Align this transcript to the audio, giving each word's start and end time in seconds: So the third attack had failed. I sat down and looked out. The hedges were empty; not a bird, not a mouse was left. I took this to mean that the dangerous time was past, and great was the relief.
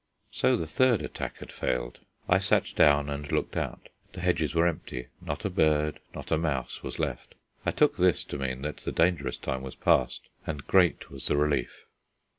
So 0.31 0.57
the 0.57 0.65
third 0.65 1.03
attack 1.03 1.37
had 1.37 1.51
failed. 1.51 1.99
I 2.27 2.39
sat 2.39 2.73
down 2.75 3.07
and 3.07 3.31
looked 3.31 3.55
out. 3.55 3.89
The 4.13 4.21
hedges 4.21 4.55
were 4.55 4.65
empty; 4.65 5.09
not 5.21 5.45
a 5.45 5.49
bird, 5.51 5.99
not 6.15 6.31
a 6.31 6.39
mouse 6.39 6.81
was 6.81 6.97
left. 6.97 7.35
I 7.67 7.69
took 7.71 7.97
this 7.97 8.23
to 8.23 8.39
mean 8.39 8.63
that 8.63 8.77
the 8.77 8.91
dangerous 8.91 9.37
time 9.37 9.61
was 9.61 9.75
past, 9.75 10.27
and 10.47 10.65
great 10.65 11.11
was 11.11 11.27
the 11.27 11.37
relief. 11.37 11.85